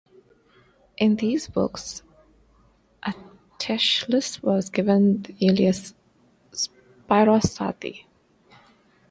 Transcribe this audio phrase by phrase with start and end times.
[0.97, 2.01] In these books,
[3.05, 5.93] Atteshlis was given the alias
[6.51, 8.05] Spyros Sathi.